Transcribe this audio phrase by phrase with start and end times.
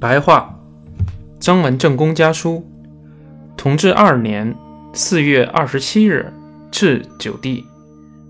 [0.00, 0.56] 白话，
[1.40, 2.64] 张文正公家书，
[3.56, 4.54] 同治二年
[4.92, 6.32] 四月二十七日，
[6.70, 7.64] 至九弟，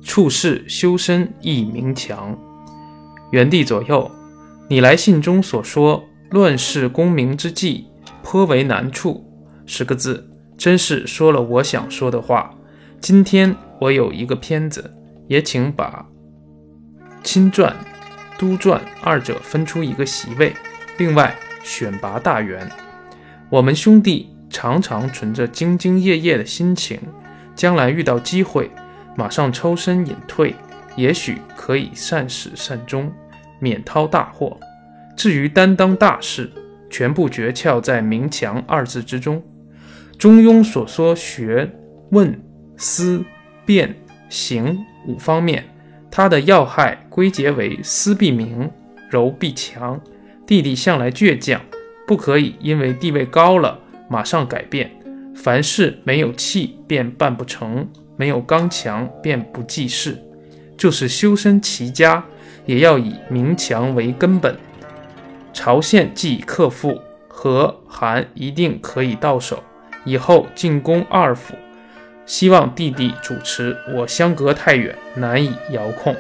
[0.02, 2.38] 处事修身益明强。
[3.32, 4.10] 元帝左右，
[4.66, 7.84] 你来信中所说乱世功名之际，
[8.22, 9.22] 颇为难处。
[9.66, 10.26] 十个字，
[10.56, 12.50] 真是说了我想说的话。
[12.98, 14.90] 今天我有一个片子，
[15.26, 16.06] 也请把
[17.22, 17.76] 亲传、
[18.38, 20.56] 督传二者分出一个席位。
[20.96, 21.36] 另外。
[21.68, 22.66] 选拔大员，
[23.50, 26.98] 我们兄弟常常存着兢兢业业的心情，
[27.54, 28.70] 将来遇到机会，
[29.14, 30.54] 马上抽身隐退，
[30.96, 33.12] 也许可以善始善终，
[33.58, 34.58] 免掏大祸。
[35.14, 36.50] 至于担当大事，
[36.88, 39.42] 全部诀窍在“明强”二字之中。
[40.18, 41.70] 中庸所说学
[42.12, 42.40] 问
[42.78, 43.22] 思
[43.66, 43.94] 辨
[44.30, 45.62] 行五方面，
[46.10, 48.70] 它的要害归结为思必明，
[49.10, 50.00] 柔必强。
[50.48, 51.60] 弟弟向来倔强，
[52.06, 54.90] 不可以因为地位高了马上改变。
[55.36, 57.86] 凡事没有气便办不成，
[58.16, 60.18] 没有刚强便不济事。
[60.78, 62.24] 就是修身齐家，
[62.64, 64.56] 也要以明强为根本。
[65.52, 69.62] 朝鲜既已克复，和韩一定可以到手。
[70.06, 71.52] 以后进攻二府，
[72.24, 73.76] 希望弟弟主持。
[73.94, 76.16] 我相隔太远，难以遥控。